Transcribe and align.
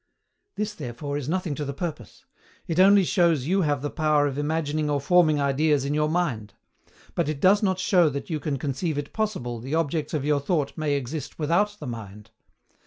This 0.55 0.73
therefore 0.73 1.15
is 1.15 1.29
nothing 1.29 1.53
to 1.53 1.63
the 1.63 1.75
purpose; 1.75 2.25
it 2.67 2.79
only 2.79 3.03
shows 3.03 3.45
you 3.45 3.61
have 3.61 3.83
the 3.83 3.91
power 3.91 4.25
of 4.25 4.35
imagining 4.39 4.89
or 4.89 4.99
forming 4.99 5.39
ideas 5.39 5.85
in 5.85 5.93
your 5.93 6.09
mind: 6.09 6.55
but 7.13 7.29
it 7.29 7.39
does 7.39 7.61
not 7.61 7.77
show 7.77 8.09
that 8.09 8.27
you 8.27 8.39
can 8.39 8.57
conceive 8.57 8.97
it 8.97 9.13
possible 9.13 9.59
the 9.59 9.75
objects 9.75 10.15
of 10.15 10.25
your 10.25 10.39
thought 10.39 10.75
may 10.75 10.95
exist 10.95 11.37
without 11.37 11.77
the 11.79 11.85
mind. 11.85 12.31